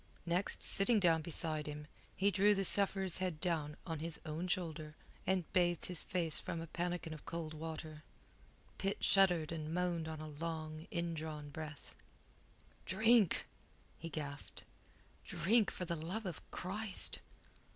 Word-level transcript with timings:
Next, 0.25 0.63
sitting 0.63 0.99
down 0.99 1.21
beside 1.21 1.67
him, 1.67 1.85
he 2.15 2.31
drew 2.31 2.55
the 2.55 2.65
sufferer's 2.65 3.17
head 3.17 3.39
down 3.39 3.77
on 3.85 3.99
his 3.99 4.19
own 4.25 4.47
shoulder, 4.47 4.95
and 5.27 5.43
bathed 5.53 5.85
his 5.85 6.01
face 6.01 6.39
from 6.39 6.59
a 6.59 6.65
pannikin 6.65 7.13
of 7.13 7.23
cold 7.27 7.53
water. 7.53 8.01
Pitt 8.79 9.03
shuddered 9.05 9.51
and 9.51 9.71
moaned 9.71 10.07
on 10.07 10.19
a 10.19 10.27
long, 10.27 10.87
indrawn 10.89 11.51
breath. 11.51 11.93
"Drink!" 12.87 13.45
he 13.99 14.09
gasped. 14.09 14.63
"Drink, 15.23 15.69
for 15.69 15.85
the 15.85 15.95
love 15.95 16.25
of 16.25 16.41
Christ!" 16.49 17.19